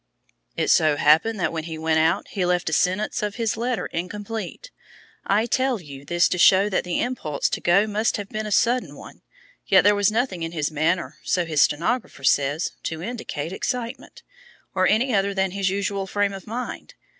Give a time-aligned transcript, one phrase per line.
[0.57, 3.85] "It so happened that when he went out he left a sentence of his letter
[3.85, 4.71] incomplete.
[5.27, 8.51] I tell you this to show that the impulse to go must have been a
[8.51, 9.21] sudden one,
[9.67, 14.23] yet there was nothing in his manner, so his stenographer says, to indicate excitement,
[14.73, 16.95] or any other than his usual frame of mind.